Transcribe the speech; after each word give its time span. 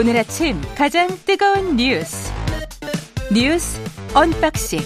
오늘 0.00 0.16
아침 0.16 0.58
가장 0.78 1.08
뜨거운 1.26 1.76
뉴스 1.76 2.32
뉴스 3.34 3.78
언박싱 4.14 4.80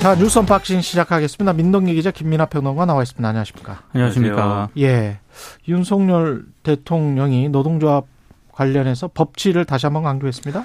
자 0.00 0.14
뉴스 0.14 0.38
언박싱 0.38 0.80
시작하겠습니다. 0.80 1.54
민동기 1.54 1.92
기자 1.94 2.12
김민하 2.12 2.46
평론가 2.46 2.86
나와 2.86 3.02
있습니다. 3.02 3.28
안녕하십니까? 3.28 3.82
안녕하십니까? 3.92 4.68
예, 4.78 5.18
윤석열 5.66 6.44
대통령이 6.62 7.48
노동조합 7.48 8.06
관련해서 8.52 9.10
법치를 9.12 9.64
다시 9.64 9.86
한번 9.86 10.04
강조했습니다. 10.04 10.64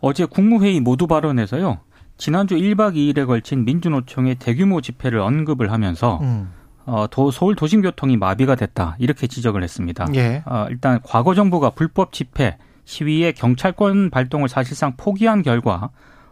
어제 0.00 0.24
국무회의 0.24 0.80
모두 0.80 1.06
발언에서요. 1.06 1.80
지난주 2.16 2.54
1박 2.56 2.94
2일에 2.94 3.26
걸친 3.26 3.66
민주노총의 3.66 4.36
대규모 4.36 4.80
집회를 4.80 5.18
언급을 5.20 5.72
하면서 5.72 6.20
음. 6.22 6.54
어, 6.88 7.06
도, 7.10 7.30
서울 7.30 7.54
도심 7.54 7.82
교통이 7.82 8.16
마비가 8.16 8.54
됐다 8.54 8.96
이렇게 8.98 9.26
지적을 9.26 9.62
했습니다. 9.62 10.06
예. 10.14 10.42
어, 10.46 10.66
일단 10.70 11.00
과거 11.04 11.34
정부가 11.34 11.70
불법 11.70 12.12
집회 12.14 12.56
시위에 12.86 13.32
경찰권 13.32 14.08
발동을 14.08 14.48
사실상 14.48 14.94
포기한 14.96 15.42
결과 15.42 15.90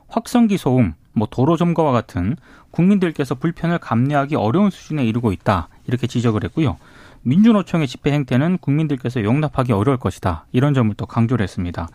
확성기 0.09 0.56
소음, 0.56 0.95
뭐 1.12 1.29
도로 1.30 1.59
점거와 1.59 1.92
같은 1.92 2.37
국민들께서 2.70 3.34
불편을 3.34 3.79
감내하기 3.79 4.37
어려운 4.37 4.70
수준에 4.70 5.05
이르고 5.05 5.32
있다 5.32 5.69
이렇게 5.87 6.06
지적을 6.06 6.42
했고요. 6.45 6.79
민주노총의 7.20 7.87
집회 7.87 8.12
행태는 8.12 8.59
국민들께서 8.59 9.23
용납하기 9.23 9.73
어려울 9.73 9.98
것이다 9.98 10.46
이런 10.52 10.73
점을 10.73 10.93
또 10.95 11.04
강조를 11.04 11.43
했습니다. 11.43 11.88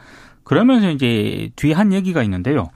그러면서 0.44 0.92
이제 0.92 1.50
뒤에 1.56 1.74
한 1.74 1.94
얘기가 1.94 2.22
있는데요. 2.22 2.70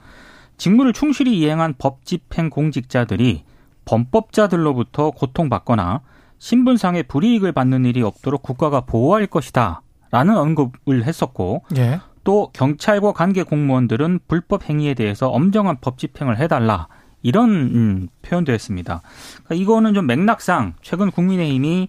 직무를 0.56 0.92
충실히 0.92 1.38
이행한 1.38 1.74
법 1.78 2.04
집행 2.04 2.50
공직자들이 2.50 3.44
범법자들로부터 3.86 5.12
고통받거나 5.12 6.02
신분상의 6.38 7.04
불이익을 7.04 7.52
받는 7.52 7.86
일이 7.86 8.02
없도록 8.02 8.42
국가가 8.42 8.82
보호할 8.82 9.26
것이다. 9.26 9.82
라는 10.10 10.36
언급을 10.36 11.04
했었고 11.04 11.62
예. 11.76 12.00
또 12.22 12.50
경찰과 12.52 13.12
관계 13.12 13.42
공무원들은 13.42 14.20
불법 14.28 14.68
행위에 14.68 14.94
대해서 14.94 15.28
엄정한 15.28 15.78
법 15.80 15.98
집행을 15.98 16.38
해달라 16.38 16.88
이런 17.22 17.50
음, 17.50 18.08
표현도 18.22 18.52
했습니다. 18.52 19.02
그러니까 19.44 19.54
이거는 19.54 19.94
좀 19.94 20.06
맥락상 20.06 20.74
최근 20.80 21.10
국민의힘이 21.10 21.88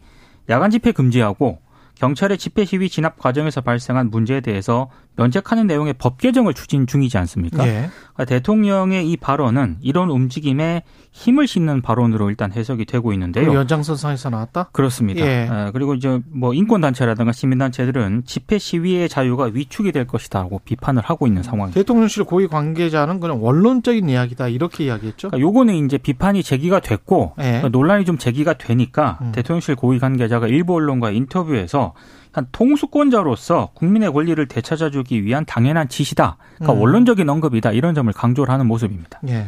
야간 0.50 0.72
집회 0.72 0.92
금지하고 0.92 1.59
경찰의 1.95 2.38
집회 2.38 2.66
시위 2.66 2.89
진압 2.89 3.17
과정에서 3.17 3.61
발생한 3.61 4.09
문제에 4.09 4.42
대해서 4.42 4.89
면책하는 5.18 5.68
내용의 5.68 5.96
법 5.98 6.18
개정을 6.20 6.54
추진 6.54 6.88
중이지 6.88 7.18
않습니까? 7.18 7.68
예. 7.68 7.90
그러니까 8.14 8.26
대통령의 8.26 9.10
이 9.10 9.18
발언은 9.18 9.78
이런 9.82 10.10
움직임에 10.10 10.84
힘을 11.12 11.48
싣는 11.48 11.82
발언으로 11.82 12.30
일단 12.30 12.52
해석이 12.52 12.86
되고 12.86 13.12
있는데요. 13.14 13.50
그 13.50 13.56
연장선상에서 13.56 14.30
나왔다. 14.30 14.70
그렇습니다. 14.72 15.26
예. 15.26 15.48
아, 15.50 15.72
그리고 15.72 15.95
이제 15.95 16.22
뭐 16.32 16.54
인권 16.54 16.82
단체라든가 16.82 17.32
시민 17.32 17.58
단체들은 17.58 18.23
집회 18.26 18.60
시위의 18.60 19.10
자유가 19.10 19.45
위축이 19.45 19.92
될 19.92 20.06
것이다라고 20.06 20.62
비판을 20.64 21.02
하고 21.04 21.26
있는 21.26 21.42
상황입니다. 21.42 21.80
대통령실 21.80 22.23
고위 22.23 22.48
관계자는 22.48 23.20
그냥 23.20 23.44
원론적인 23.44 24.08
이야기다 24.08 24.50
이렇게 24.50 24.86
이야기했죠. 24.86 25.30
그러니까 25.30 25.40
요거는 25.48 25.86
이제 25.86 25.98
비판이 25.98 26.44
제기가 26.44 26.80
됐고 26.80 27.34
예. 27.40 27.44
그러니까 27.44 27.70
논란이 27.70 28.06
좀 28.06 28.18
제기가 28.20 28.54
되니까 28.54 29.18
음. 29.22 29.32
대통령실 29.32 29.76
고위 29.76 29.98
관계자가 29.98 30.48
일부 30.48 30.76
언론과 30.76 31.12
인터뷰에서 31.12 31.94
한 32.38 32.46
통수권자로서 32.52 33.72
국민의 33.74 34.14
권리를 34.14 34.48
되찾아주기 34.48 35.26
위한 35.26 35.44
당연한 35.44 35.90
지시다. 35.90 36.38
그러니까 36.58 36.74
음. 36.74 36.82
원론적인 36.82 37.28
언급이다. 37.28 37.72
이런 37.72 37.96
점을 37.96 38.14
강조를 38.14 38.54
하는 38.54 38.68
모습입니다. 38.68 39.20
예. 39.28 39.48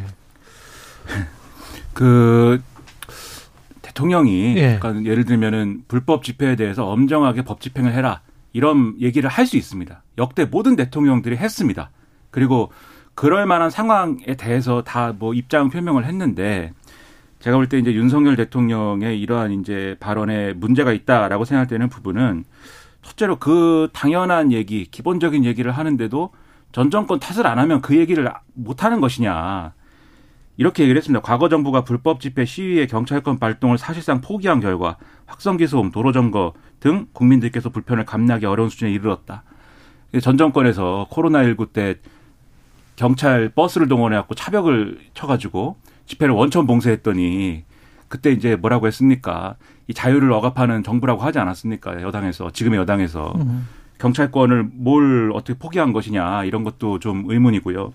그 1.93 2.59
대통령이 3.83 4.57
예. 4.57 4.79
그러니까 4.81 5.07
예를 5.07 5.23
들면은 5.25 5.83
불법 5.87 6.23
집회에 6.23 6.55
대해서 6.55 6.87
엄정하게 6.87 7.43
법 7.43 7.61
집행을 7.61 7.93
해라 7.93 8.21
이런 8.53 8.95
얘기를 8.99 9.29
할 9.29 9.45
수 9.45 9.55
있습니다. 9.55 10.01
역대 10.17 10.45
모든 10.45 10.75
대통령들이 10.75 11.37
했습니다. 11.37 11.91
그리고 12.31 12.71
그럴 13.13 13.45
만한 13.45 13.69
상황에 13.69 14.35
대해서 14.35 14.81
다 14.83 15.13
뭐 15.19 15.35
입장 15.35 15.69
표명을 15.69 16.05
했는데 16.05 16.71
제가 17.39 17.55
볼 17.57 17.67
때 17.69 17.77
이제 17.77 17.93
윤석열 17.93 18.35
대통령의 18.35 19.19
이러한 19.21 19.51
이제 19.51 19.95
발언에 19.99 20.53
문제가 20.53 20.91
있다라고 20.91 21.45
생각되는 21.45 21.87
부분은 21.89 22.45
첫째로 23.01 23.37
그 23.37 23.89
당연한 23.93 24.51
얘기, 24.51 24.85
기본적인 24.85 25.45
얘기를 25.45 25.71
하는데도 25.71 26.31
전 26.71 26.91
정권 26.91 27.19
탓을 27.19 27.47
안 27.47 27.59
하면 27.59 27.81
그 27.81 27.97
얘기를 27.97 28.31
못 28.53 28.83
하는 28.83 29.01
것이냐. 29.01 29.73
이렇게 30.57 30.83
얘기를 30.83 30.97
했습니다. 30.97 31.21
과거 31.21 31.47
정부가 31.47 31.85
불법 31.85 32.19
집회 32.19 32.43
시위의 32.43 32.87
경찰권 32.87 33.39
발동을 33.39 33.77
사실상 33.77 34.19
포기한 34.19 34.59
결과 34.59 34.97
확성기 35.25 35.67
소음, 35.67 35.89
도로 35.89 36.11
점거 36.11 36.53
등 36.81 37.07
국민들께서 37.13 37.69
불편을 37.69 38.05
감내하기 38.05 38.45
어려운 38.45 38.69
수준에 38.69 38.91
이르렀다. 38.91 39.43
전 40.21 40.37
정권에서 40.37 41.07
코로나19 41.11 41.71
때 41.71 41.95
경찰 42.97 43.49
버스를 43.55 43.87
동원해갖고 43.87 44.35
차벽을 44.35 44.99
쳐가지고 45.13 45.77
집회를 46.05 46.33
원천 46.33 46.67
봉쇄했더니 46.67 47.63
그때 48.09 48.31
이제 48.31 48.55
뭐라고 48.55 48.87
했습니까? 48.87 49.55
이 49.87 49.93
자유를 49.93 50.31
억압하는 50.31 50.83
정부라고 50.83 51.21
하지 51.21 51.39
않았습니까? 51.39 52.01
여당에서 52.01 52.51
지금의 52.51 52.79
여당에서 52.79 53.33
음. 53.37 53.67
경찰권을 53.99 54.69
뭘 54.73 55.31
어떻게 55.33 55.57
포기한 55.57 55.93
것이냐 55.93 56.43
이런 56.43 56.63
것도 56.63 56.99
좀 56.99 57.23
의문이고요. 57.27 57.93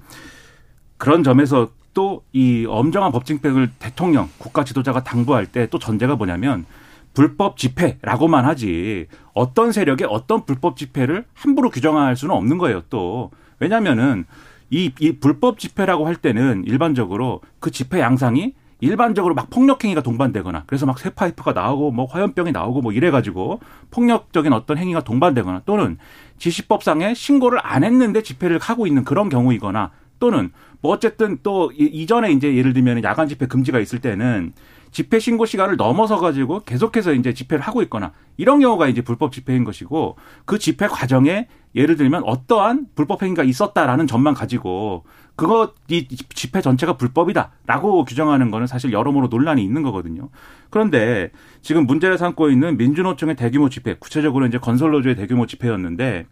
그런 0.96 1.22
점에서 1.22 1.70
또 1.94 2.22
이 2.32 2.66
엄정한 2.68 3.12
법 3.12 3.24
집행을 3.24 3.70
대통령 3.78 4.28
국가 4.38 4.64
지도자가 4.64 5.04
당부할 5.04 5.46
때 5.46 5.68
또 5.68 5.78
전제가 5.78 6.16
뭐냐면 6.16 6.66
불법 7.14 7.56
집회라고만 7.56 8.44
하지 8.44 9.06
어떤 9.32 9.70
세력의 9.70 10.08
어떤 10.10 10.44
불법 10.44 10.76
집회를 10.76 11.24
함부로 11.34 11.70
규정할 11.70 12.16
수는 12.16 12.34
없는 12.34 12.58
거예요. 12.58 12.82
또 12.90 13.30
왜냐하면은 13.60 14.24
이, 14.70 14.90
이 14.98 15.12
불법 15.20 15.60
집회라고 15.60 16.06
할 16.08 16.16
때는 16.16 16.64
일반적으로 16.66 17.40
그 17.60 17.70
집회 17.70 18.00
양상이 18.00 18.54
일반적으로 18.84 19.34
막 19.34 19.48
폭력행위가 19.50 20.02
동반되거나 20.02 20.64
그래서 20.66 20.84
막 20.86 20.98
쇠파이프가 20.98 21.52
나오고 21.52 21.90
뭐 21.90 22.04
화염병이 22.04 22.52
나오고 22.52 22.82
뭐 22.82 22.92
이래가지고 22.92 23.60
폭력적인 23.90 24.52
어떤 24.52 24.76
행위가 24.78 25.02
동반되거나 25.04 25.62
또는 25.64 25.96
지시법상에 26.38 27.14
신고를 27.14 27.58
안 27.62 27.82
했는데 27.84 28.22
집회를 28.22 28.58
하고 28.58 28.86
있는 28.86 29.04
그런 29.04 29.28
경우이거나 29.28 29.90
또는 30.20 30.50
뭐 30.80 30.92
어쨌든 30.92 31.38
또 31.42 31.72
이- 31.72 31.84
이전에 31.84 32.30
이제 32.32 32.54
예를 32.54 32.72
들면 32.74 33.02
야간 33.04 33.26
집회 33.26 33.46
금지가 33.46 33.78
있을 33.80 34.00
때는 34.00 34.52
집회 34.90 35.18
신고 35.18 35.44
시간을 35.44 35.76
넘어서 35.76 36.18
가지고 36.18 36.60
계속해서 36.60 37.14
이제 37.14 37.34
집회를 37.34 37.64
하고 37.64 37.82
있거나 37.82 38.12
이런 38.36 38.60
경우가 38.60 38.86
이제 38.88 39.00
불법 39.02 39.32
집회인 39.32 39.64
것이고 39.64 40.16
그 40.44 40.58
집회 40.58 40.86
과정에 40.86 41.48
예를 41.74 41.96
들면 41.96 42.22
어떠한 42.24 42.86
불법 42.94 43.22
행위가 43.22 43.42
있었다라는 43.42 44.06
점만 44.06 44.34
가지고 44.34 45.04
그거 45.36 45.72
이 45.88 46.06
집회 46.06 46.60
전체가 46.60 46.96
불법이다라고 46.96 48.04
규정하는 48.04 48.50
거는 48.50 48.66
사실 48.66 48.92
여러모로 48.92 49.28
논란이 49.28 49.62
있는 49.62 49.82
거거든요. 49.82 50.28
그런데 50.70 51.30
지금 51.60 51.86
문제를 51.86 52.18
삼고 52.18 52.50
있는 52.50 52.76
민주노총의 52.76 53.36
대규모 53.36 53.68
집회, 53.68 53.94
구체적으로 53.94 54.46
이제 54.46 54.58
건설노조의 54.58 55.16
대규모 55.16 55.46
집회였는데 55.46 56.26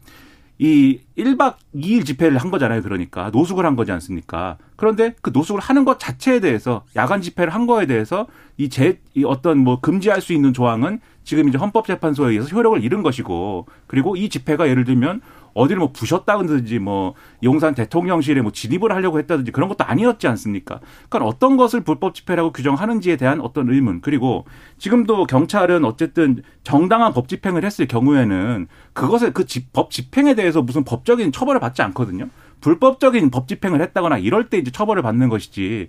이 0.58 1.00
1박 1.18 1.56
2일 1.74 2.06
집회를 2.06 2.38
한 2.38 2.52
거잖아요. 2.52 2.82
그러니까 2.82 3.30
노숙을 3.30 3.66
한 3.66 3.74
거지 3.74 3.90
않습니까? 3.90 4.58
그런데 4.76 5.14
그 5.20 5.30
노숙을 5.34 5.60
하는 5.60 5.84
것 5.84 5.98
자체에 5.98 6.38
대해서 6.38 6.84
야간 6.94 7.20
집회를 7.20 7.52
한 7.52 7.66
거에 7.66 7.86
대해서 7.86 8.28
이제이 8.58 9.24
어떤 9.24 9.58
뭐 9.58 9.80
금지할 9.80 10.20
수 10.20 10.32
있는 10.32 10.52
조항은 10.52 11.00
지금 11.24 11.48
이제 11.48 11.58
헌법재판소에 11.58 12.30
의해서 12.30 12.48
효력을 12.54 12.82
잃은 12.82 13.02
것이고 13.02 13.66
그리고 13.88 14.14
이 14.14 14.28
집회가 14.28 14.68
예를 14.68 14.84
들면 14.84 15.20
어디를 15.54 15.78
뭐 15.78 15.92
부셨다든지 15.92 16.78
뭐 16.78 17.14
용산 17.42 17.74
대통령실에 17.74 18.42
뭐 18.42 18.52
진입을 18.52 18.92
하려고 18.92 19.18
했다든지 19.18 19.52
그런 19.52 19.68
것도 19.68 19.84
아니었지 19.84 20.26
않습니까? 20.28 20.80
그러니까 21.08 21.28
어떤 21.28 21.56
것을 21.56 21.82
불법 21.82 22.14
집회라고 22.14 22.52
규정하는지에 22.52 23.16
대한 23.16 23.40
어떤 23.40 23.68
의문 23.70 24.00
그리고 24.00 24.44
지금도 24.78 25.26
경찰은 25.26 25.84
어쨌든 25.84 26.42
정당한 26.64 27.12
법 27.12 27.28
집행을 27.28 27.64
했을 27.64 27.86
경우에는 27.86 28.66
그것에 28.92 29.30
그 29.30 29.44
법 29.72 29.90
집행에 29.90 30.34
대해서 30.34 30.62
무슨 30.62 30.84
법적인 30.84 31.32
처벌을 31.32 31.60
받지 31.60 31.82
않거든요. 31.82 32.28
불법적인 32.60 33.30
법 33.30 33.48
집행을 33.48 33.80
했다거나 33.82 34.18
이럴 34.18 34.48
때 34.48 34.58
이제 34.58 34.70
처벌을 34.70 35.02
받는 35.02 35.28
것이지. 35.28 35.88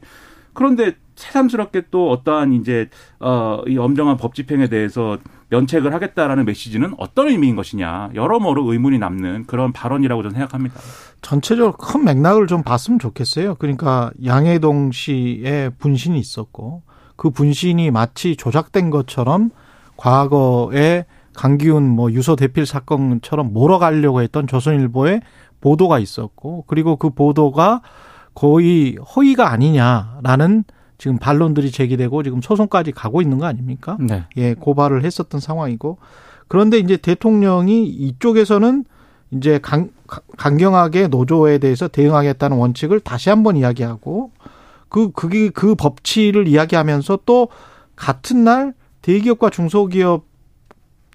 그런데 0.54 0.96
새삼스럽게 1.16 1.84
또 1.92 2.10
어떠한 2.10 2.54
이제 2.54 2.90
어이 3.20 3.78
엄정한 3.78 4.18
법 4.18 4.34
집행에 4.36 4.68
대해서 4.68 5.18
면책을 5.50 5.94
하겠다라는 5.94 6.46
메시지는 6.46 6.96
어떤 6.98 7.30
의미인 7.30 7.56
것이냐 7.56 8.10
여러모로 8.16 8.72
의문이 8.72 8.98
남는 8.98 9.46
그런 9.46 9.72
발언이라고 9.74 10.24
저는 10.24 10.34
생각합니다. 10.34 10.80
전체적으로 11.22 11.74
큰 11.74 12.04
맥락을 12.04 12.48
좀 12.48 12.64
봤으면 12.64 13.00
좋겠어요. 13.00 13.56
그러니까 13.56 14.12
양해동 14.26 14.92
씨의 14.92 15.74
분신이 15.78 16.20
있었고 16.20 16.82
그 17.16 17.30
분신이 17.30 17.92
마치 17.92 18.36
조작된 18.36 18.90
것처럼 18.90 19.52
과거에 19.98 21.06
강기훈 21.36 21.88
뭐 21.88 22.12
유서 22.12 22.36
대필 22.36 22.66
사건처럼 22.66 23.54
몰아가려고 23.54 24.22
했던 24.22 24.48
조선일보의 24.48 25.22
보도가 25.62 26.00
있었고 26.00 26.66
그리고 26.68 26.96
그 26.96 27.12
보도가 27.12 27.82
거의 28.34 28.98
허위가 29.16 29.52
아니냐라는 29.52 30.64
지금 30.98 31.18
반론들이 31.18 31.72
제기되고 31.72 32.24
지금 32.24 32.42
소송까지 32.42 32.92
가고 32.92 33.22
있는 33.22 33.38
거 33.38 33.46
아닙니까? 33.46 33.98
네. 34.00 34.24
예, 34.38 34.54
고발을 34.54 35.04
했었던 35.04 35.42
상황이고 35.42 35.98
그런데 36.48 36.78
이제 36.78 36.98
대통령이 36.98 37.86
이쪽에서는 37.86 38.86
이제 39.32 39.60
강, 39.62 39.90
강경하게 40.38 41.08
노조에 41.08 41.58
대해서 41.58 41.88
대응하겠다는 41.88 42.58
원칙을 42.58 43.00
다시 43.00 43.30
한번 43.30 43.58
이야기하고 43.58 44.32
그 44.90 45.12
그게 45.12 45.50
그 45.50 45.76
법치를 45.76 46.48
이야기하면서 46.48 47.20
또 47.26 47.50
같은 47.96 48.44
날 48.44 48.74
대기업과 49.02 49.50
중소기업 49.50 50.26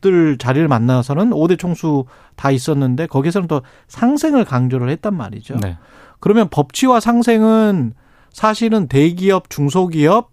들 0.01 0.39
자리를 0.39 0.67
만나서는 0.69 1.31
5대 1.31 1.59
총수 1.59 2.05
다 2.37 2.51
있었는데 2.51 3.07
거기서는 3.07 3.49
또 3.49 3.63
상생을 3.89 4.45
강조를 4.45 4.89
했단 4.91 5.17
말이죠. 5.17 5.57
네. 5.61 5.79
그러면 6.21 6.49
법치와 6.51 7.01
상생은 7.01 7.95
사실은 8.31 8.89
대기업, 8.89 9.51
중소기업 9.51 10.31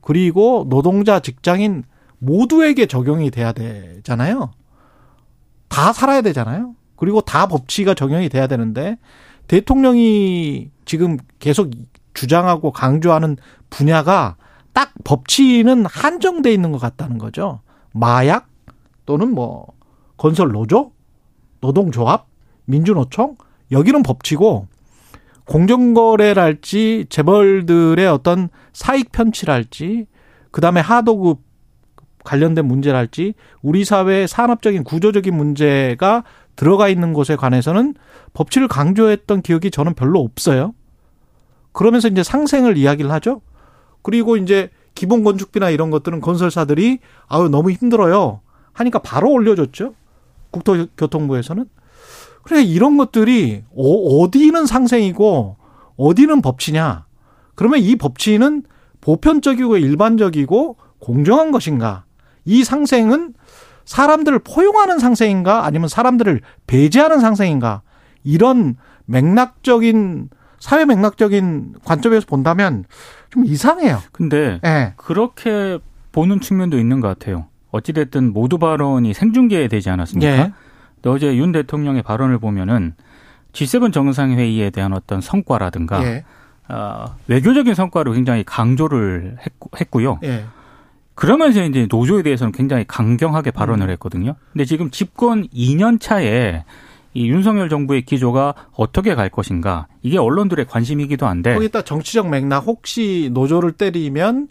그리고 0.00 0.66
노동자, 0.68 1.20
직장인 1.20 1.84
모두에게 2.18 2.86
적용이 2.86 3.30
돼야 3.30 3.52
되잖아요. 3.52 4.50
다 5.68 5.92
살아야 5.92 6.20
되잖아요. 6.22 6.74
그리고 6.96 7.20
다 7.20 7.46
법치가 7.46 7.94
적용이 7.94 8.28
돼야 8.28 8.46
되는데 8.46 8.98
대통령이 9.48 10.70
지금 10.84 11.18
계속 11.38 11.70
주장하고 12.14 12.70
강조하는 12.70 13.36
분야가 13.70 14.36
딱 14.72 14.92
법치는 15.04 15.86
한정돼 15.86 16.52
있는 16.52 16.72
것 16.72 16.78
같다는 16.78 17.18
거죠. 17.18 17.60
마약 17.92 18.48
또는 19.06 19.34
뭐 19.34 19.66
건설 20.16 20.52
노조, 20.52 20.92
노동조합, 21.60 22.26
민주노총 22.66 23.36
여기는 23.70 24.02
법치고 24.02 24.68
공정거래랄지 25.46 27.06
재벌들의 27.08 28.06
어떤 28.06 28.48
사익 28.72 29.12
편취랄지 29.12 30.06
그다음에 30.50 30.80
하도급 30.80 31.40
관련된 32.24 32.66
문제랄지 32.66 33.34
우리 33.60 33.84
사회의 33.84 34.26
산업적인 34.26 34.84
구조적인 34.84 35.36
문제가 35.36 36.24
들어가 36.56 36.88
있는 36.88 37.12
것에 37.12 37.36
관해서는 37.36 37.94
법치를 38.32 38.68
강조했던 38.68 39.42
기억이 39.42 39.70
저는 39.70 39.94
별로 39.94 40.20
없어요. 40.20 40.74
그러면서 41.72 42.08
이제 42.08 42.22
상생을 42.22 42.78
이야기를 42.78 43.10
하죠. 43.10 43.42
그리고 44.02 44.36
이제 44.36 44.70
기본 44.94 45.24
건축비나 45.24 45.70
이런 45.70 45.90
것들은 45.90 46.20
건설사들이 46.20 47.00
아유 47.26 47.48
너무 47.48 47.70
힘들어요 47.72 48.40
하니까 48.74 48.98
바로 49.00 49.32
올려줬죠. 49.32 49.94
국토교통부에서는. 50.50 51.64
그러니까 52.42 52.70
이런 52.70 52.96
것들이 52.96 53.64
어, 53.74 53.82
어디는 53.82 54.66
상생이고 54.66 55.56
어디는 55.96 56.42
법치냐. 56.42 57.06
그러면 57.54 57.80
이 57.80 57.96
법치는 57.96 58.64
보편적이고 59.00 59.78
일반적이고 59.78 60.76
공정한 60.98 61.50
것인가? 61.50 62.04
이 62.44 62.64
상생은 62.64 63.34
사람들을 63.84 64.38
포용하는 64.40 64.98
상생인가 64.98 65.64
아니면 65.64 65.88
사람들을 65.88 66.40
배제하는 66.66 67.20
상생인가? 67.20 67.82
이런 68.22 68.76
맥락적인 69.06 70.30
사회 70.58 70.86
맥락적인 70.86 71.74
관점에서 71.84 72.26
본다면 72.26 72.84
좀 73.28 73.44
이상해요. 73.44 74.00
근데 74.12 74.60
네. 74.62 74.94
그렇게 74.96 75.78
보는 76.12 76.40
측면도 76.40 76.78
있는 76.78 77.00
것 77.00 77.08
같아요. 77.08 77.48
어찌됐든 77.74 78.32
모두 78.32 78.58
발언이 78.58 79.14
생중계되지 79.14 79.90
않았습니까? 79.90 80.36
네. 80.36 80.52
어제 81.06 81.36
윤 81.36 81.52
대통령의 81.52 82.02
발언을 82.02 82.38
보면은 82.38 82.94
G7 83.52 83.92
정상회의에 83.92 84.70
대한 84.70 84.92
어떤 84.92 85.20
성과라든가 85.20 86.02
예. 86.04 86.24
어, 86.68 87.16
외교적인 87.28 87.74
성과를 87.74 88.14
굉장히 88.14 88.42
강조를 88.44 89.36
했고, 89.80 90.02
요 90.02 90.18
예. 90.24 90.44
그러면서 91.14 91.62
이제 91.62 91.86
노조에 91.90 92.22
대해서는 92.22 92.52
굉장히 92.52 92.84
강경하게 92.86 93.50
발언을 93.50 93.88
음. 93.88 93.90
했거든요. 93.92 94.34
근데 94.52 94.64
지금 94.64 94.90
집권 94.90 95.46
2년 95.48 96.00
차에 96.00 96.64
이 97.12 97.28
윤석열 97.28 97.68
정부의 97.68 98.02
기조가 98.02 98.54
어떻게 98.72 99.14
갈 99.14 99.28
것인가 99.28 99.86
이게 100.02 100.18
언론들의 100.18 100.64
관심이기도 100.66 101.26
한데 101.26 101.54
거기다 101.54 101.82
정치적 101.82 102.28
맥락 102.28 102.66
혹시 102.66 103.30
노조를 103.32 103.72
때리면 103.72 104.48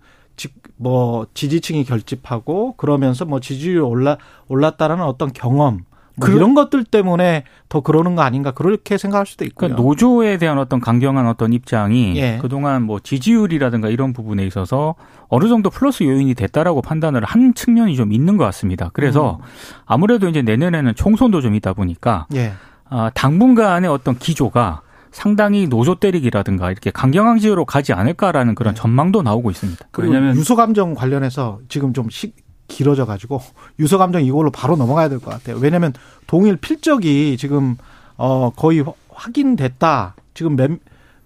뭐 0.77 1.27
지지층이 1.33 1.85
결집하고 1.85 2.75
그러면서 2.75 3.25
뭐 3.25 3.39
지지율이 3.39 3.79
올라 3.79 4.17
올랐다라는 4.47 5.03
어떤 5.03 5.31
경험 5.31 5.85
뭐 6.15 6.27
그, 6.27 6.35
이런 6.35 6.53
것들 6.53 6.83
때문에 6.83 7.43
더 7.69 7.81
그러는 7.81 8.15
거 8.15 8.21
아닌가 8.21 8.51
그렇게 8.51 8.97
생각할 8.97 9.25
수도 9.25 9.45
있고요. 9.45 9.69
그러니까 9.69 9.81
노조에 9.81 10.37
대한 10.37 10.59
어떤 10.59 10.79
강경한 10.79 11.27
어떤 11.27 11.53
입장이 11.53 12.15
예. 12.17 12.37
그동안 12.41 12.83
뭐 12.83 12.99
지지율이라든가 12.99 13.89
이런 13.89 14.13
부분에 14.13 14.45
있어서 14.45 14.95
어느 15.27 15.47
정도 15.47 15.69
플러스 15.69 16.03
요인이 16.03 16.35
됐다라고 16.35 16.81
판단을 16.81 17.23
한 17.23 17.53
측면이 17.55 17.95
좀 17.95 18.13
있는 18.13 18.37
것 18.37 18.43
같습니다. 18.45 18.91
그래서 18.93 19.39
음. 19.41 19.45
아무래도 19.85 20.29
이제 20.29 20.41
내년에는 20.41 20.93
총선도 20.95 21.41
좀 21.41 21.55
있다 21.55 21.73
보니까 21.73 22.27
예. 22.35 22.53
아, 22.89 23.09
당분간의 23.15 23.89
어떤 23.89 24.17
기조가 24.17 24.81
상당히 25.13 25.67
노조 25.67 25.95
때리기라든가 25.95 26.71
이렇게 26.71 26.91
강경한 26.91 27.37
지으로 27.39 27.63
가지 27.65 27.93
않을까라는 27.93 28.55
그런 28.55 28.73
네. 28.73 28.81
전망도 28.81 29.21
나오고 29.21 29.51
있습니다. 29.51 29.85
왜냐하면 29.97 30.35
유소 30.35 30.55
감정 30.55 30.93
관련해서 30.95 31.59
지금 31.69 31.93
좀 31.93 32.09
시, 32.09 32.33
길어져 32.67 33.05
가지고 33.05 33.39
유서 33.79 33.97
감정 33.97 34.23
이걸로 34.23 34.49
바로 34.51 34.75
넘어가야 34.75 35.07
될 35.09 35.19
것 35.19 35.29
같아요. 35.29 35.57
왜냐하면 35.61 35.93
동일 36.27 36.57
필적이 36.57 37.37
지금 37.37 37.77
어 38.17 38.49
거의 38.55 38.83
확인됐다. 39.09 40.15
지금 40.33 40.55
몇, 40.55 40.71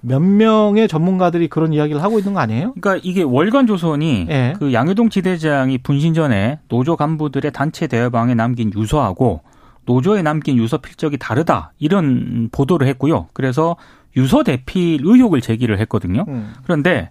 몇 0.02 0.20
명의 0.22 0.88
전문가들이 0.90 1.48
그런 1.48 1.72
이야기를 1.72 2.04
하고 2.04 2.20
있는 2.20 2.34
거 2.34 2.40
아니에요? 2.42 2.74
그러니까 2.80 3.02
이게 3.04 3.24
월간 3.24 3.68
조선이 3.68 4.26
네. 4.28 4.54
그 4.60 4.74
양효동 4.74 5.10
지대장이 5.10 5.78
분신 5.80 6.14
전에 6.14 6.60
노조 6.68 6.98
간부들의 6.98 7.52
단체 7.54 7.88
대화방에 7.88 8.36
남긴 8.36 8.72
유서하고 8.76 9.42
노조에 9.88 10.22
남긴 10.22 10.58
유서 10.58 10.78
필적이 10.78 11.18
다르다 11.18 11.72
이런 11.80 12.50
보도를 12.52 12.88
했고요. 12.88 13.28
그래서 13.34 13.76
유서 14.16 14.44
대필 14.44 15.00
의혹을 15.04 15.42
제기를 15.42 15.80
했거든요. 15.80 16.26
음. 16.28 16.54
그런데 16.64 17.10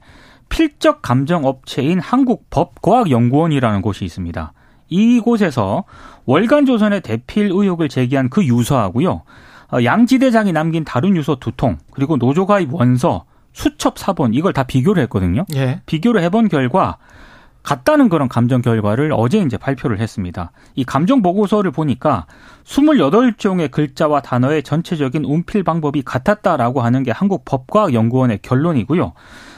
필적 0.48 1.02
감정 1.02 1.44
업체인 1.44 1.98
한국법과학연구원이라는 1.98 3.82
곳이 3.82 4.04
있습니다. 4.04 4.52
이곳에서 4.88 5.84
월간 6.26 6.66
조선의 6.66 7.00
대필 7.00 7.46
의혹을 7.46 7.88
제기한 7.88 8.28
그 8.28 8.44
유서하고요. 8.44 9.22
어, 9.72 9.82
양지대장이 9.82 10.52
남긴 10.52 10.84
다른 10.84 11.16
유서 11.16 11.36
두 11.36 11.50
통, 11.50 11.78
그리고 11.90 12.16
노조 12.16 12.46
가입 12.46 12.72
원서, 12.72 13.24
수첩 13.52 13.98
사본 13.98 14.34
이걸 14.34 14.52
다 14.52 14.62
비교를 14.62 15.02
했거든요. 15.04 15.44
예. 15.56 15.80
비교를 15.86 16.22
해본 16.22 16.48
결과 16.48 16.98
같다는 17.66 18.08
그런 18.08 18.28
감정 18.28 18.62
결과를 18.62 19.10
어제 19.12 19.40
이제 19.40 19.58
발표를 19.58 19.98
했습니다. 19.98 20.52
이 20.76 20.84
감정 20.84 21.20
보고서를 21.20 21.72
보니까 21.72 22.26
28종의 22.64 23.72
글자와 23.72 24.20
단어의 24.20 24.62
전체적인 24.62 25.24
운필 25.24 25.64
방법이 25.64 26.02
같았다라고 26.02 26.80
하는 26.80 27.02
게 27.02 27.10
한국 27.10 27.44
법과연구원의 27.44 28.38
결론이고요. 28.42 29.12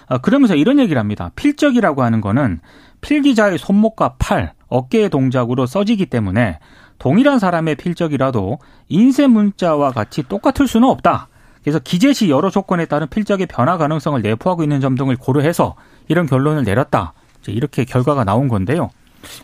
아, 0.09 0.19
그러면서 0.19 0.55
이런 0.55 0.79
얘기를 0.79 0.99
합니다. 0.99 1.31
필적이라고 1.37 2.03
하는 2.03 2.23
거는 2.23 2.61
필기자의 3.03 3.59
손목과 3.59 4.15
팔, 4.19 4.55
어깨의 4.69 5.11
동작으로 5.11 5.67
써지기 5.67 6.07
때문에 6.07 6.61
동일한 6.99 7.39
사람의 7.39 7.75
필적이라도 7.75 8.59
인쇄 8.89 9.27
문자와 9.27 9.93
같이 9.93 10.23
똑같을 10.23 10.67
수는 10.67 10.89
없다. 10.89 11.29
그래서 11.63 11.79
기재 11.79 12.15
시 12.15 12.31
여러 12.31 12.49
조건에 12.49 12.87
따른 12.87 13.07
필적의 13.07 13.49
변화 13.49 13.77
가능성을 13.77 14.23
내포하고 14.23 14.63
있는 14.63 14.81
점 14.81 14.95
등을 14.95 15.17
고려해서 15.17 15.75
이런 16.09 16.25
결론을 16.25 16.65
내렸다. 16.65 17.13
이렇게 17.47 17.85
결과가 17.85 18.25
나온 18.25 18.49
건데요. 18.49 18.91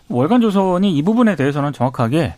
월간 0.09 0.41
조선이 0.41 0.97
이 0.97 1.03
부분에 1.03 1.37
대해서는 1.37 1.73
정확하게 1.73 2.35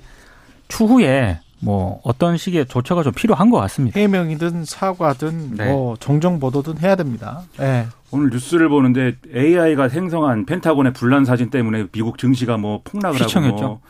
추후에 0.69 1.41
뭐 1.61 2.01
어떤 2.05 2.37
식의 2.37 2.67
조처가 2.67 3.03
좀 3.03 3.13
필요한 3.13 3.51
것 3.51 3.59
같습니다. 3.61 3.99
해명이든 3.99 4.65
사과든 4.65 5.57
네. 5.57 5.73
뭐 5.73 5.97
정정 5.99 6.39
보도든 6.39 6.79
해야 6.81 6.97
됩니다. 6.97 7.43
네. 7.59 7.87
오늘 8.11 8.31
뉴스를 8.31 8.69
보는데 8.69 9.15
AI가 9.35 9.89
생성한 9.89 10.47
펜타곤의 10.47 10.93
분란 10.93 11.25
사진 11.25 11.51
때문에 11.51 11.87
미국 11.93 12.19
증시가 12.19 12.57
뭐 12.57 12.81
폭락을 12.85 13.21
휘청했죠. 13.21 13.57
하고 13.57 13.67
뭐 13.67 13.81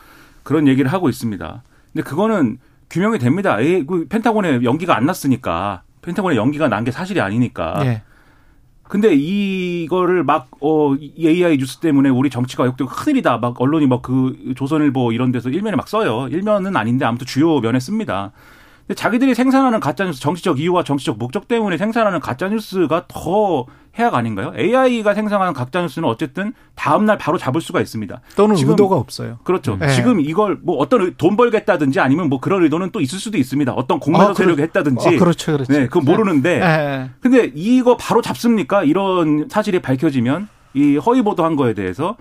그런 0.43 0.67
얘기를 0.67 0.91
하고 0.91 1.09
있습니다. 1.09 1.61
근데 1.93 2.09
그거는 2.09 2.57
규명이 2.89 3.19
됩니다. 3.19 3.57
그 3.57 4.07
펜타곤에 4.07 4.63
연기가 4.63 4.95
안 4.95 5.05
났으니까 5.05 5.81
펜타곤에 6.01 6.35
연기가 6.37 6.69
난 6.69 6.85
게 6.85 6.91
사실이 6.91 7.19
아니니까. 7.19 7.83
네. 7.83 8.01
근데 8.89 9.13
이거를 9.13 10.23
막, 10.23 10.47
어, 10.61 10.95
AI 11.19 11.57
뉴스 11.57 11.77
때문에 11.79 12.09
우리 12.09 12.29
정치가 12.29 12.65
역되고 12.65 12.89
큰일이다. 12.89 13.37
막 13.39 13.59
언론이 13.59 13.87
막 13.87 14.01
그 14.01 14.53
조선일보 14.55 15.11
이런 15.11 15.31
데서 15.31 15.49
일면에 15.49 15.75
막 15.75 15.87
써요. 15.89 16.27
일면은 16.31 16.75
아닌데 16.77 17.03
아무튼 17.05 17.25
주요 17.27 17.59
면에 17.59 17.79
씁니다. 17.79 18.31
근데 18.87 18.95
자기들이 18.95 19.35
생산하는 19.35 19.79
가짜뉴스 19.81 20.21
정치적 20.21 20.59
이유와 20.61 20.83
정치적 20.83 21.17
목적 21.17 21.47
때문에 21.49 21.77
생산하는 21.77 22.19
가짜뉴스가 22.21 23.05
더 23.09 23.65
해악 23.99 24.15
아닌가요? 24.15 24.53
AI가 24.57 25.13
생성하는 25.13 25.53
가짜뉴스는 25.53 26.07
어쨌든 26.07 26.53
다음 26.75 27.05
날 27.05 27.17
바로 27.17 27.37
잡을 27.37 27.61
수가 27.61 27.81
있습니다. 27.81 28.21
또는 28.35 28.55
지금, 28.55 28.71
의도가 28.71 28.95
없어요. 28.95 29.39
그렇죠. 29.43 29.77
네. 29.79 29.89
지금 29.89 30.19
이걸 30.19 30.57
뭐 30.61 30.77
어떤 30.77 31.13
돈 31.15 31.35
벌겠다든지 31.35 31.99
아니면 31.99 32.29
뭐 32.29 32.39
그런 32.39 32.63
의도는 32.63 32.91
또 32.91 33.01
있을 33.01 33.19
수도 33.19 33.37
있습니다. 33.37 33.73
어떤 33.73 33.99
공매도 33.99 34.29
아, 34.29 34.33
세력이 34.33 34.61
했다든지. 34.61 35.07
아, 35.07 35.11
그렇죠. 35.17 35.53
그렇죠. 35.53 35.73
네, 35.73 35.87
그거 35.87 36.01
모르는데. 36.01 36.59
네. 36.59 37.09
근데 37.19 37.51
이거 37.55 37.97
바로 37.97 38.21
잡습니까? 38.21 38.83
이런 38.83 39.47
사실이 39.49 39.81
밝혀지면 39.81 40.47
이 40.73 40.97
허위 40.97 41.21
보도한 41.21 41.55
거에 41.55 41.73
대해서 41.73 42.17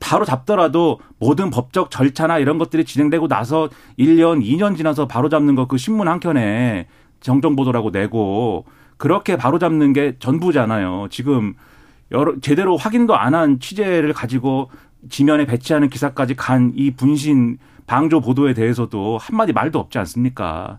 바로 0.00 0.24
잡더라도 0.24 0.98
모든 1.18 1.50
법적 1.50 1.90
절차나 1.90 2.38
이런 2.38 2.58
것들이 2.58 2.84
진행되고 2.84 3.28
나서 3.28 3.68
1년, 3.98 4.42
2년 4.42 4.76
지나서 4.76 5.06
바로 5.06 5.28
잡는 5.28 5.54
거 5.54 5.66
그 5.66 5.76
신문 5.78 6.08
한 6.08 6.20
켠에 6.20 6.86
정정 7.20 7.56
보도라고 7.56 7.90
내고 7.90 8.64
그렇게 8.96 9.36
바로 9.36 9.58
잡는 9.58 9.92
게 9.92 10.16
전부잖아요. 10.18 11.08
지금 11.10 11.54
여러 12.12 12.38
제대로 12.40 12.76
확인도 12.76 13.16
안 13.16 13.34
한 13.34 13.58
취재를 13.60 14.12
가지고 14.12 14.70
지면에 15.10 15.46
배치하는 15.46 15.88
기사까지 15.90 16.34
간 16.34 16.72
이 16.76 16.90
분신 16.92 17.58
방조 17.86 18.20
보도에 18.20 18.54
대해서도 18.54 19.18
한마디 19.18 19.52
말도 19.52 19.78
없지 19.78 19.98
않습니까? 19.98 20.78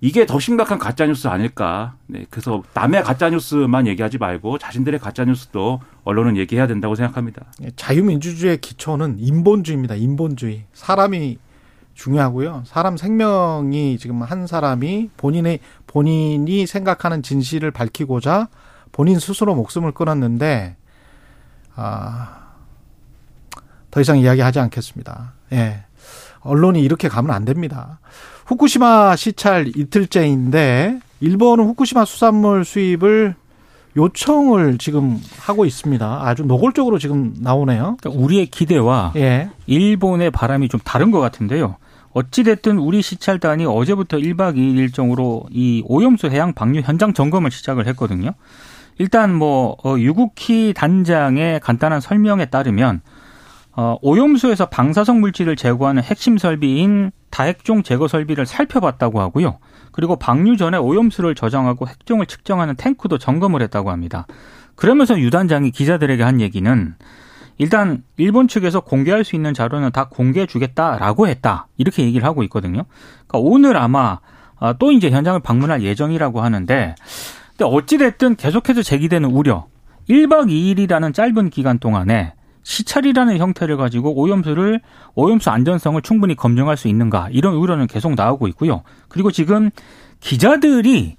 이게 0.00 0.26
더 0.26 0.38
심각한 0.40 0.78
가짜뉴스 0.78 1.28
아닐까. 1.28 1.94
네, 2.08 2.26
그래서 2.28 2.62
남의 2.74 3.04
가짜뉴스만 3.04 3.86
얘기하지 3.86 4.18
말고 4.18 4.58
자신들의 4.58 4.98
가짜뉴스도 5.00 5.80
언론은 6.04 6.36
얘기해야 6.36 6.66
된다고 6.66 6.94
생각합니다. 6.94 7.46
예, 7.62 7.70
자유민주주의의 7.76 8.58
기초는 8.60 9.16
인본주의입니다. 9.18 9.94
인본주의. 9.94 10.64
사람이 10.74 11.38
중요하고요. 11.94 12.62
사람 12.66 12.96
생명이 12.96 13.98
지금 13.98 14.22
한 14.22 14.46
사람이 14.46 15.10
본인의 15.16 15.60
본인이 15.86 16.66
생각하는 16.66 17.22
진실을 17.22 17.70
밝히고자 17.70 18.48
본인 18.92 19.18
스스로 19.18 19.54
목숨을 19.54 19.92
끊었는데 19.92 20.76
아, 21.76 22.44
더 23.90 24.00
이상 24.00 24.18
이야기하지 24.18 24.60
않겠습니다. 24.60 25.32
예. 25.52 25.84
언론이 26.40 26.82
이렇게 26.82 27.08
가면 27.08 27.30
안 27.30 27.44
됩니다. 27.44 28.00
후쿠시마 28.46 29.16
시찰 29.16 29.68
이틀째인데 29.68 31.00
일본은 31.20 31.64
후쿠시마 31.64 32.04
수산물 32.04 32.64
수입을 32.64 33.34
요청을 33.96 34.78
지금 34.78 35.20
하고 35.38 35.64
있습니다. 35.64 36.26
아주 36.26 36.44
노골적으로 36.44 36.98
지금 36.98 37.34
나오네요. 37.38 37.96
그러니까 38.00 38.22
우리의 38.22 38.46
기대와 38.46 39.12
예. 39.16 39.50
일본의 39.66 40.32
바람이 40.32 40.68
좀 40.68 40.80
다른 40.84 41.10
것 41.10 41.20
같은데요. 41.20 41.76
어찌됐든 42.14 42.78
우리 42.78 43.02
시찰단이 43.02 43.66
어제부터 43.66 44.16
1박 44.16 44.56
2일 44.56 44.78
일정으로 44.78 45.44
이 45.50 45.82
오염수 45.86 46.28
해양 46.28 46.54
방류 46.54 46.80
현장 46.80 47.12
점검을 47.12 47.50
시작을 47.50 47.86
했거든요. 47.88 48.30
일단 48.98 49.34
뭐 49.34 49.76
어, 49.84 49.98
유국희 49.98 50.72
단장의 50.74 51.60
간단한 51.60 52.00
설명에 52.00 52.46
따르면 52.46 53.02
어, 53.76 53.96
오염수에서 54.02 54.66
방사성 54.66 55.20
물질을 55.20 55.56
제거하는 55.56 56.04
핵심 56.04 56.38
설비인 56.38 57.10
다핵종 57.30 57.82
제거 57.82 58.06
설비를 58.06 58.46
살펴봤다고 58.46 59.20
하고요. 59.20 59.58
그리고 59.90 60.14
방류 60.14 60.56
전에 60.56 60.78
오염수를 60.78 61.34
저장하고 61.34 61.88
핵종을 61.88 62.26
측정하는 62.26 62.76
탱크도 62.76 63.18
점검을 63.18 63.60
했다고 63.62 63.90
합니다. 63.90 64.28
그러면서 64.76 65.18
유 65.18 65.30
단장이 65.30 65.72
기자들에게 65.72 66.22
한 66.22 66.40
얘기는 66.40 66.94
일단 67.58 68.02
일본 68.16 68.48
측에서 68.48 68.80
공개할 68.80 69.24
수 69.24 69.36
있는 69.36 69.54
자료는 69.54 69.92
다 69.92 70.08
공개해 70.08 70.46
주겠다라고 70.46 71.28
했다. 71.28 71.68
이렇게 71.76 72.02
얘기를 72.04 72.26
하고 72.26 72.42
있거든요. 72.44 72.84
그러니까 73.26 73.38
오늘 73.38 73.76
아마 73.76 74.18
아, 74.58 74.72
또 74.74 74.92
이제 74.92 75.10
현장을 75.10 75.38
방문할 75.40 75.82
예정이라고 75.82 76.40
하는데 76.40 76.94
근데 77.50 77.64
어찌 77.64 77.98
됐든 77.98 78.36
계속해서 78.36 78.82
제기되는 78.82 79.30
우려. 79.30 79.66
1박 80.08 80.48
2일이라는 80.48 81.14
짧은 81.14 81.50
기간 81.50 81.78
동안에 81.78 82.34
시찰이라는 82.62 83.38
형태를 83.38 83.76
가지고 83.76 84.14
오염수를 84.18 84.80
오염수 85.14 85.50
안전성을 85.50 86.00
충분히 86.02 86.34
검증할 86.34 86.76
수 86.76 86.88
있는가 86.88 87.28
이런 87.30 87.54
우려는 87.54 87.86
계속 87.86 88.14
나오고 88.14 88.48
있고요. 88.48 88.82
그리고 89.08 89.30
지금 89.30 89.70
기자들이 90.20 91.16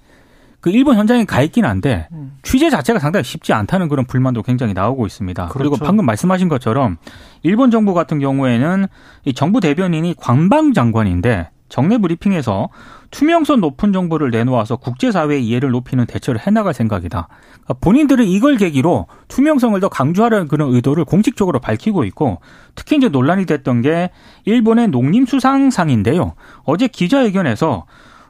그 0.66 0.72
일본 0.72 0.98
현장에 0.98 1.26
가 1.26 1.44
있긴 1.44 1.64
한데 1.64 2.08
음. 2.12 2.40
취재 2.42 2.72
자체가 2.72 2.98
상당히 2.98 3.24
쉽지 3.24 3.54
않다는 3.54 3.88
그런 3.88 4.04
불만도 4.04 4.42
굉장히 4.42 4.74
나오고 4.74 5.06
있습니다. 5.06 5.50
그렇죠. 5.50 5.58
그리고 5.60 5.86
방금 5.86 6.08
말씀하신 6.08 6.50
것처럼 6.50 6.98
일본 7.44 7.70
정부 7.70 7.94
같은 7.94 8.18
경우에는 8.18 8.88
이 9.26 9.34
정부 9.36 9.60
대변인이 9.60 10.16
관방 10.18 10.74
장관인데 10.74 11.52
정례 11.70 12.00
브리핑에서 12.00 12.70
투명성 13.12 13.62
높은 13.62 13.94
정보를 13.94 14.32
내놓아서 14.32 14.78
국제사회의 14.78 15.46
이해를 15.46 15.70
높이는 15.70 16.04
대처를 16.08 16.42
해나갈 16.42 16.74
생각이다. 16.74 17.28
그러니까 17.52 17.74
본인들은 17.76 18.26
이걸 18.26 18.58
계기로 18.58 19.06
투명성을 19.28 19.80
더 19.80 19.88
강조하려는 19.88 20.48
그런 20.48 20.74
의도를 20.74 21.06
공식적으로 21.06 21.60
밝히고 21.60 22.06
있고 22.06 22.40
특히 22.74 22.98
이제 22.98 23.08
논란이 23.08 23.46
됐던 23.46 23.84
게 23.84 24.10
일본의 24.46 24.88
농림수상상인데요. 24.88 26.34
어제 26.64 26.88
기자회견에서 26.88 27.86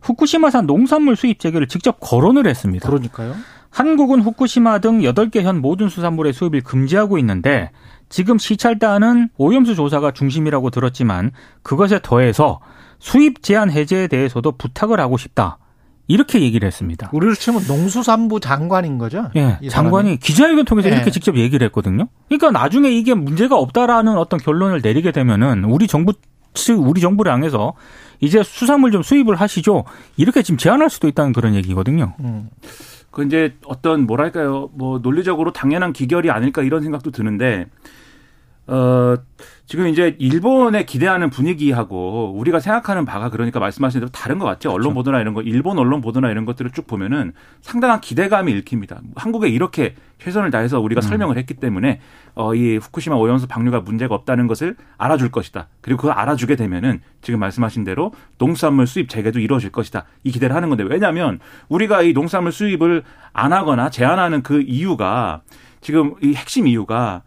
후쿠시마산 0.06 0.68
농산물 0.68 1.16
수입 1.16 1.40
재개를 1.40 1.68
직접 1.68 1.98
거론을 2.00 2.48
했습니다. 2.48 2.88
그러니까요. 2.88 3.36
한국은 3.72 4.22
후쿠시마 4.22 4.80
등 4.80 5.02
8개 5.02 5.42
현 5.42 5.60
모든 5.60 5.90
수산물의 5.90 6.32
수입을 6.32 6.62
금지하고 6.62 7.18
있는데 7.18 7.72
지금 8.08 8.38
시찰단은 8.38 9.30
오염수 9.38 9.76
조사가 9.76 10.12
중심이라고 10.12 10.70
들었지만 10.70 11.32
그것에 11.64 12.00
더해서 12.02 12.62
수입 13.00 13.42
제한 13.44 13.72
해제에 13.72 14.08
대해서도 14.08 14.54
부탁을 14.54 15.00
하고 15.00 15.18
싶다. 15.18 15.58
이렇게 16.08 16.40
얘기를 16.40 16.68
했습니다. 16.68 17.10
우리로 17.12 17.34
치면 17.34 17.64
농수산부 17.68 18.40
장관인 18.40 19.00
거죠? 19.00 19.32
예. 19.36 19.58
장관이 19.68 20.20
기자회견 20.20 20.66
통해서 20.66 20.88
예. 20.90 20.94
이렇게 20.94 21.10
직접 21.10 21.36
얘기를 21.36 21.66
했거든요. 21.66 22.08
그러니까 22.28 22.52
나중에 22.52 22.92
이게 22.92 23.16
문제가 23.16 23.58
없다라는 23.58 24.16
어떤 24.16 24.40
결론을 24.40 24.82
내리게 24.84 25.12
되면은 25.12 25.64
우리 25.64 25.88
정부 25.88 26.14
측, 26.54 26.80
우리 26.80 27.02
정부를 27.02 27.32
향해서 27.32 27.74
이제 28.20 28.44
수산물 28.44 28.92
좀 28.92 29.04
수입을 29.04 29.36
하시죠. 29.36 29.84
이렇게 30.18 30.42
지금 30.42 30.58
제안할 30.58 30.90
수도 30.90 31.08
있다는 31.08 31.34
그런 31.34 31.56
얘기거든요. 31.56 32.14
음. 32.20 32.50
그 33.12 33.24
이제 33.24 33.56
어떤 33.66 34.06
뭐랄까요, 34.06 34.70
뭐 34.74 35.00
논리적으로 35.00 35.54
당연한 35.54 35.94
기결이 35.94 36.32
아닐까 36.32 36.62
이런 36.64 36.84
생각도 36.84 37.12
드는데 37.12 37.68
어, 38.68 39.16
지금 39.68 39.88
이제 39.88 40.16
일본에 40.20 40.86
기대하는 40.86 41.30
분위기하고 41.30 42.34
우리가 42.36 42.60
생각하는 42.60 43.06
바가 43.06 43.30
그러니까 43.30 43.60
말씀하신 43.60 44.00
대로 44.00 44.12
다른 44.12 44.40
것 44.40 44.46
같죠. 44.46 44.70
언론 44.70 44.94
그렇죠. 44.94 44.96
보도나 44.96 45.22
이런 45.22 45.34
거, 45.34 45.42
일본 45.42 45.78
언론 45.78 46.02
보도나 46.02 46.32
이런 46.32 46.46
것들을 46.46 46.72
쭉 46.72 46.88
보면은 46.88 47.34
상당한 47.62 48.02
기대감이 48.02 48.52
읽힙니다. 48.52 49.02
한국에 49.16 49.50
이렇게 49.50 49.96
최선을 50.20 50.50
다해서 50.52 50.80
우리가 50.80 51.00
음. 51.00 51.04
설명을 51.04 51.38
했기 51.38 51.56
때문에 51.56 52.00
어, 52.34 52.56
이 52.56 52.78
후쿠시마 52.78 53.16
오염수 53.16 53.48
방류가 53.48 53.82
문제가 53.82 54.16
없다는 54.16 54.48
것을 54.48 54.76
알아줄 54.98 55.32
것이다. 55.32 55.68
그리고 55.82 56.02
그걸 56.02 56.18
알아주게 56.18 56.56
되면은 56.56 57.02
지금 57.22 57.40
말씀하신 57.40 57.84
대로 57.84 58.14
농수산물 58.38 58.88
수입 58.88 59.10
재개도 59.10 59.40
이루어질 59.40 59.72
것이다. 59.72 60.06
이 60.24 60.32
기대를 60.32 60.56
하는 60.56 60.70
건데 60.70 60.84
왜냐하면 60.84 61.40
우리가 61.70 62.02
이 62.02 62.14
농수산물 62.14 62.52
수입을 62.52 63.04
안 63.34 63.54
하거나 63.54 63.90
제한하는 63.90 64.42
그 64.42 64.62
이유가 64.62 65.42
지금 65.82 66.16
이 66.22 66.34
핵심 66.34 66.68
이유가 66.68 67.22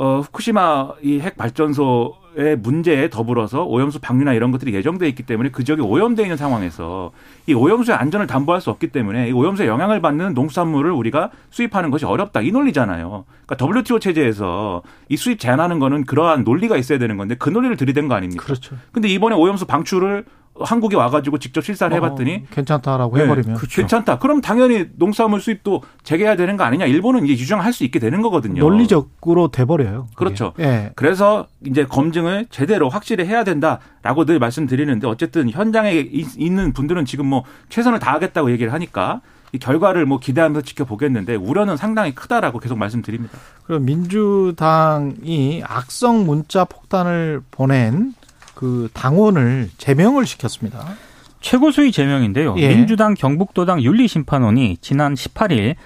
어, 0.00 0.20
후쿠시마 0.20 0.94
이 1.02 1.20
핵 1.20 1.36
발전소의 1.36 2.56
문제에 2.62 3.10
더불어서 3.10 3.64
오염수 3.64 4.00
방류나 4.00 4.32
이런 4.32 4.50
것들이 4.50 4.72
예정돼 4.72 5.06
있기 5.10 5.24
때문에 5.24 5.50
그 5.50 5.62
지역이 5.62 5.82
오염돼 5.82 6.22
있는 6.22 6.38
상황에서 6.38 7.10
이 7.46 7.52
오염수의 7.52 7.98
안전을 7.98 8.26
담보할 8.26 8.62
수 8.62 8.70
없기 8.70 8.88
때문에 8.88 9.28
이 9.28 9.32
오염수의 9.32 9.68
영향을 9.68 10.00
받는 10.00 10.32
농수산물을 10.32 10.90
우리가 10.90 11.30
수입하는 11.50 11.90
것이 11.90 12.06
어렵다 12.06 12.40
이 12.40 12.50
논리잖아요. 12.50 13.26
그러니까 13.44 13.66
WTO 13.80 13.98
체제에서 13.98 14.82
이 15.10 15.18
수입 15.18 15.38
제한하는 15.38 15.78
거는 15.78 16.06
그러한 16.06 16.44
논리가 16.44 16.78
있어야 16.78 16.98
되는 16.98 17.18
건데 17.18 17.34
그 17.38 17.50
논리를 17.50 17.76
들이댄 17.76 18.08
거 18.08 18.14
아닙니까? 18.14 18.42
그렇죠. 18.42 18.76
근데 18.92 19.08
이번에 19.08 19.36
오염수 19.36 19.66
방출을 19.66 20.24
한국에 20.64 20.96
와가지고 20.96 21.38
직접 21.38 21.64
실사를 21.64 21.94
해봤더니 21.96 22.34
어, 22.34 22.40
괜찮다라고 22.50 23.16
네, 23.16 23.24
해버리면 23.24 23.56
그렇죠. 23.56 23.76
괜찮다. 23.76 24.18
그럼 24.18 24.40
당연히 24.40 24.86
농수산물 24.96 25.40
수입도 25.40 25.82
재개해야 26.02 26.36
되는 26.36 26.56
거 26.56 26.64
아니냐? 26.64 26.86
일본은 26.86 27.24
이제 27.24 27.32
유정할 27.34 27.72
수 27.72 27.84
있게 27.84 27.98
되는 27.98 28.22
거거든요. 28.22 28.60
논리적으로 28.60 29.48
돼버려요. 29.48 30.06
그게. 30.06 30.16
그렇죠. 30.16 30.52
네. 30.56 30.90
그래서 30.96 31.46
이제 31.64 31.84
검증을 31.84 32.46
제대로 32.50 32.88
확실히 32.88 33.26
해야 33.26 33.44
된다라고 33.44 34.24
늘 34.24 34.38
말씀드리는데 34.38 35.06
어쨌든 35.06 35.50
현장에 35.50 35.92
있는 35.92 36.72
분들은 36.72 37.04
지금 37.04 37.26
뭐 37.26 37.44
최선을 37.68 37.98
다하겠다고 37.98 38.50
얘기를 38.50 38.72
하니까 38.72 39.20
이 39.52 39.58
결과를 39.58 40.06
뭐 40.06 40.20
기대하면서 40.20 40.62
지켜보겠는데 40.62 41.34
우려는 41.34 41.76
상당히 41.76 42.14
크다라고 42.14 42.60
계속 42.60 42.78
말씀드립니다. 42.78 43.36
그럼 43.64 43.84
민주당이 43.84 45.62
악성 45.66 46.24
문자 46.24 46.64
폭탄을 46.64 47.42
보낸 47.50 48.14
그 48.60 48.90
당원을 48.92 49.70
제명을 49.78 50.26
시켰습니다. 50.26 50.84
최고수위 51.40 51.92
제명인데요. 51.92 52.56
예. 52.58 52.68
민주당 52.68 53.14
경북도당 53.14 53.82
윤리심판원이 53.82 54.76
지난 54.82 55.14
18일 55.14 55.76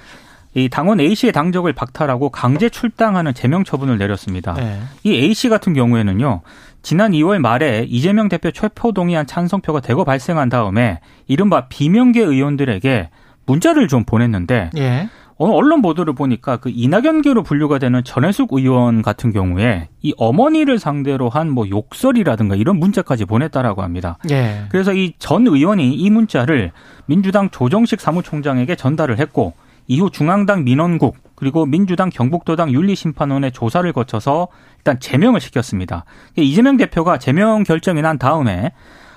이 0.54 0.68
당원 0.68 0.98
A 0.98 1.14
씨의 1.14 1.32
당적을 1.32 1.72
박탈하고 1.72 2.30
강제 2.30 2.68
출당하는 2.68 3.32
제명 3.32 3.62
처분을 3.62 3.96
내렸습니다. 3.98 4.56
예. 4.58 4.80
이 5.04 5.14
A 5.14 5.34
씨 5.34 5.48
같은 5.48 5.72
경우에는요. 5.72 6.40
지난 6.82 7.12
2월 7.12 7.38
말에 7.38 7.86
이재명 7.88 8.28
대표 8.28 8.50
최표 8.50 8.90
동의안 8.90 9.24
찬성표가 9.24 9.78
대거 9.78 10.02
발생한 10.02 10.48
다음에 10.48 10.98
이른바 11.28 11.68
비명계 11.68 12.22
의원들에게 12.22 13.10
문자를 13.46 13.86
좀 13.86 14.02
보냈는데 14.02 14.70
예. 15.40 15.44
언론 15.44 15.82
보도를 15.82 16.14
보니까 16.14 16.56
그 16.58 16.70
이낙연계로 16.72 17.42
분류가 17.42 17.78
되는 17.78 18.02
전해숙 18.04 18.52
의원 18.52 19.02
같은 19.02 19.32
경우에 19.32 19.88
이 20.02 20.14
어머니를 20.16 20.78
상대로 20.78 21.28
한 21.28 21.48
뭐 21.50 21.68
욕설이라든가 21.68 22.54
이런 22.56 22.78
문자까지 22.78 23.24
보냈다라고 23.24 23.82
합니다. 23.82 24.18
예. 24.30 24.64
그래서 24.70 24.92
이 24.92 25.12
전 25.18 25.46
의원이 25.46 25.94
이 25.94 26.10
문자를 26.10 26.72
민주당 27.06 27.50
조정식 27.50 28.00
사무총장에게 28.00 28.76
전달을 28.76 29.18
했고 29.18 29.52
이후 29.86 30.10
중앙당 30.10 30.64
민원국 30.64 31.16
그리고 31.34 31.66
민주당 31.66 32.08
경북도당 32.10 32.70
윤리심판원의 32.72 33.52
조사를 33.52 33.92
거쳐서 33.92 34.48
일단 34.78 34.98
제명을 34.98 35.40
시켰습니다. 35.40 36.04
이재명 36.36 36.76
대표가 36.76 37.18
제명 37.18 37.64
결정이 37.64 38.00
난 38.00 38.18
다음에 38.18 38.72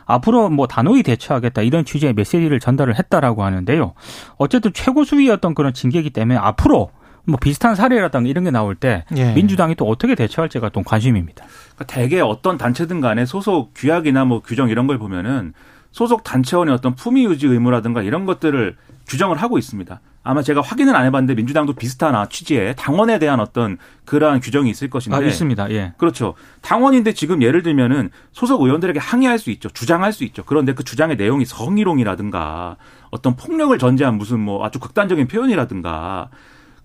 앞으로 0.08 0.50
뭐 0.50 0.66
단호히 0.68 1.04
대처하겠다 1.04 1.62
이런 1.62 1.86
취지의 1.86 2.14
메시지를 2.14 2.60
전달을 2.60 2.98
했다라고 2.98 3.44
하는데요. 3.44 3.94
어쨌든 4.38 4.74
최고 4.74 5.04
수위였던 5.04 5.54
그런 5.54 5.74
징계이기 5.74 6.10
때문에 6.10 6.40
앞으로 6.40 6.90
뭐 7.26 7.38
비슷한 7.38 7.76
사례라든가 7.76 8.28
이런 8.28 8.46
게 8.46 8.52
나올 8.52 8.74
때 8.74 9.04
예. 9.18 9.34
민주당이 9.34 9.76
또 9.76 9.86
어떻게 9.86 10.16
대처할지가 10.16 10.70
또 10.70 10.82
관심입니다. 10.82 11.46
그러니까 11.76 11.86
대개 11.86 12.22
어떤 12.22 12.58
단체든 12.58 13.02
간에 13.02 13.26
소속 13.26 13.74
규약이나 13.76 14.24
뭐 14.24 14.42
규정 14.42 14.70
이런 14.70 14.88
걸 14.88 14.98
보면은 14.98 15.54
소속 15.92 16.24
단체원의 16.24 16.74
어떤 16.74 16.96
품위 16.96 17.26
유지 17.26 17.48
의무라든가 17.48 18.02
이런 18.02 18.26
것들을 18.26 18.78
규정을 19.08 19.38
하고 19.38 19.58
있습니다. 19.58 20.00
아마 20.28 20.42
제가 20.42 20.60
확인은 20.60 20.94
안 20.94 21.06
해봤는데 21.06 21.36
민주당도 21.36 21.72
비슷한 21.72 22.14
취지의 22.30 22.76
당원에 22.78 23.18
대한 23.18 23.40
어떤 23.40 23.78
그러한 24.04 24.42
규정이 24.42 24.70
있을 24.70 24.90
것인데. 24.90 25.16
아, 25.16 25.22
있습니다. 25.22 25.72
예. 25.72 25.94
그렇죠. 25.98 26.34
당원인데 26.62 27.14
지금 27.14 27.42
예를 27.42 27.64
들면은 27.64 28.10
소속 28.34 28.62
의원들에게 28.62 29.00
항의할 29.00 29.40
수 29.40 29.52
있죠. 29.52 29.70
주장할 29.70 30.12
수 30.12 30.26
있죠. 30.26 30.44
그런데 30.46 30.74
그 30.74 30.84
주장의 30.84 31.16
내용이 31.16 31.46
성희롱이라든가 31.46 32.76
어떤 33.10 33.38
폭력을 33.38 33.78
전제한 33.80 34.18
무슨 34.18 34.42
뭐 34.42 34.66
아주 34.66 34.80
극단적인 34.80 35.30
표현이라든가 35.30 36.28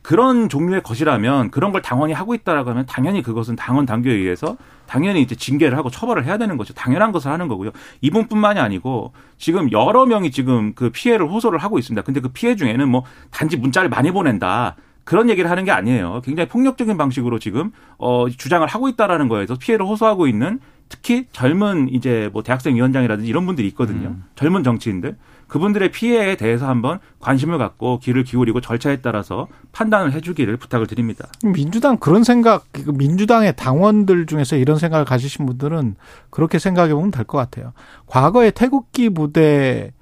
그런 0.03 0.49
종류의 0.49 0.83
것이라면 0.83 1.51
그런 1.51 1.71
걸 1.73 1.81
당원이 1.81 2.13
하고 2.13 2.35
있다라고 2.35 2.71
하면 2.71 2.87
당연히 2.87 3.23
그것은 3.23 3.57
당원 3.57 3.87
당규에 3.87 4.13
의해서 4.13 4.57
당연히 4.87 5.23
이제 5.23 5.35
징계를 5.35 5.79
하고 5.79 5.91
처벌을 5.91 6.25
해야 6.25 6.39
되는 6.39 6.57
거죠. 6.57 6.75
당연한 6.75 7.13
것을 7.13 7.31
하는 7.31 7.49
거고요. 7.49 7.71
이분뿐만이 8.01 8.59
아니고 8.59 9.13
지금 9.39 9.71
여러 9.71 10.05
명이 10.05 10.33
지금 10.33 10.75
그 10.75 10.91
피해를 10.91 11.27
호소를 11.27 11.61
하고 11.61 11.79
있습니다. 11.79 12.03
근데 12.03 12.21
그 12.21 12.29
피해 12.29 12.57
중에는 12.57 12.89
뭐 12.89 13.05
단지 13.31 13.57
문자를 13.57 13.89
많이 13.89 14.11
보낸다. 14.11 14.77
그런 15.05 15.31
얘기를 15.31 15.51
하는 15.51 15.65
게 15.65 15.71
아니에요. 15.71 16.21
굉장히 16.25 16.49
폭력적인 16.49 16.97
방식으로 16.97 17.39
지금 17.39 17.73
어 17.99 18.27
주장을 18.29 18.67
하고 18.67 18.89
있다라는 18.89 19.29
거에서 19.29 19.57
피해를 19.57 19.87
호소하고 19.87 20.27
있는 20.27 20.61
특히 20.93 21.27
젊은 21.33 21.89
이제 21.89 22.29
뭐 22.35 22.43
대학생 22.43 22.77
위원장이라든지 22.77 23.27
이런 23.27 23.47
분들이 23.47 23.67
있거든요. 23.69 24.09
음. 24.09 24.25
젊은 24.37 24.63
정치인들. 24.63 25.17
그분들의 25.49 25.91
피해에 25.91 26.37
대해서 26.37 26.69
한번 26.69 26.99
관심을 27.19 27.57
갖고 27.59 27.99
귀를 27.99 28.25
기울이고 28.25 28.61
절차에 28.61 28.99
따라서 29.01 29.49
판단을 29.73 30.13
해주기를 30.13 30.57
부탁을 30.59 30.87
드립니다. 30.87 31.29
민주당 31.45 31.97
그런 31.97 32.25
생각, 32.25 32.67
그 32.73 32.91
민주당의 32.91 33.55
당원들 33.57 34.27
중에서 34.27 34.57
이런 34.57 34.79
생각을 34.79 35.05
가지신 35.07 35.47
분들은 35.47 35.97
그렇게 36.31 36.59
생각해 36.59 36.93
보면 36.95 37.11
될 37.11 37.25
것 37.25 37.39
같아요. 37.39 37.73
과거에 38.07 38.51
태극기 38.51 39.09
부대의 39.11 39.93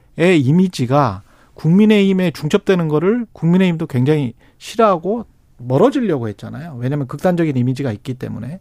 이미지가 0.41 1.23
국민의힘에 1.55 2.33
중첩되는 2.33 2.89
거를 2.89 3.27
국민의힘도 3.33 3.87
굉장히 3.87 4.35
싫어하고 4.59 5.27
멀어지려고 5.59 6.29
했잖아요. 6.29 6.77
왜냐하면 6.81 7.07
극단적인 7.07 7.57
이미지가 7.57 7.93
있기 7.93 8.15
때문에. 8.15 8.61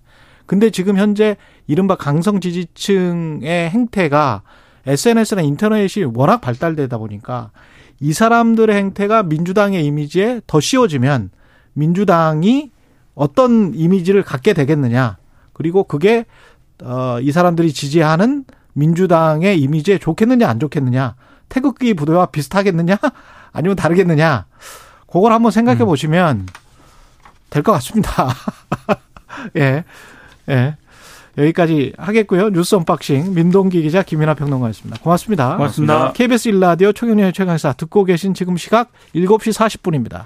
근데 0.49 0.71
지금 0.71 0.97
현재 0.97 1.37
이른바 1.67 1.93
강성 1.93 2.39
지지층의 2.39 3.69
행태가 3.69 4.41
SNS나 4.87 5.43
인터넷이 5.43 6.05
워낙 6.11 6.41
발달되다 6.41 6.97
보니까 6.97 7.51
이 7.99 8.13
사람들의 8.13 8.75
행태가 8.75 9.21
민주당의 9.21 9.85
이미지에 9.85 10.41
더 10.47 10.59
씌워지면 10.59 11.29
민주당이 11.73 12.71
어떤 13.13 13.75
이미지를 13.75 14.23
갖게 14.23 14.53
되겠느냐. 14.53 15.17
그리고 15.53 15.83
그게 15.83 16.25
어, 16.81 17.19
이 17.21 17.31
사람들이 17.31 17.71
지지하는 17.71 18.43
민주당의 18.73 19.61
이미지에 19.61 19.99
좋겠느냐 19.99 20.49
안 20.49 20.59
좋겠느냐. 20.59 21.13
태극기 21.49 21.93
부대와 21.93 22.25
비슷하겠느냐 22.25 22.97
아니면 23.53 23.75
다르겠느냐. 23.75 24.47
그걸 25.05 25.31
한번 25.31 25.51
생각해 25.51 25.83
음. 25.83 25.85
보시면 25.85 26.47
될 27.51 27.61
것 27.61 27.71
같습니다. 27.73 28.29
예. 29.57 29.83
예. 30.49 30.75
여기까지 31.37 31.93
하겠고요. 31.97 32.49
뉴스 32.49 32.75
언박싱 32.75 33.33
민동기 33.33 33.81
기자 33.81 34.03
김민하 34.03 34.33
평론가였습니다. 34.33 35.01
고맙습니다. 35.01 35.55
고맙습니다. 35.55 36.11
KBS 36.13 36.49
일라디오 36.49 36.91
총영년의 36.91 37.33
최강사 37.33 37.73
듣고 37.73 38.03
계신 38.03 38.33
지금 38.33 38.57
시각 38.57 38.91
7시 39.15 39.53
40분입니다. 39.53 40.25